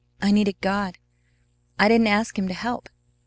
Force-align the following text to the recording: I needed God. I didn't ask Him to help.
I 0.19 0.31
needed 0.31 0.59
God. 0.61 0.97
I 1.77 1.87
didn't 1.87 2.07
ask 2.07 2.39
Him 2.39 2.47
to 2.47 2.55
help. 2.55 2.89